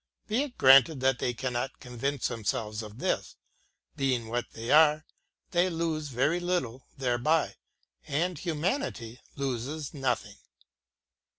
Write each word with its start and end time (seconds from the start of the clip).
Be 0.25 0.41
it 0.41 0.57
granted 0.57 0.99
that 1.01 1.19
they 1.19 1.31
cannot 1.31 1.79
convince 1.79 2.27
themselves 2.27 2.81
of 2.81 2.97
this;— 2.97 3.35
being 3.95 4.29
what 4.29 4.45
they 4.53 4.71
are, 4.71 5.05
they 5.51 5.69
lose 5.69 6.07
very 6.07 6.39
little 6.39 6.87
thereby, 6.97 7.57
and 8.07 8.35
humanity 8.39 9.19
loses 9.35 9.93
nothing. 9.93 10.37